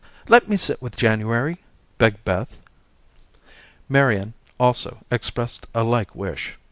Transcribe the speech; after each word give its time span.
"Let 0.29 0.49
me 0.49 0.57
sit 0.57 0.81
with 0.81 0.97
January," 0.97 1.59
begged 1.99 2.25
Beth. 2.25 2.57
Marian, 3.87 4.33
also, 4.59 5.05
expressed 5.11 5.67
a 5.75 5.83
like 5.83 6.15
wish. 6.15 6.53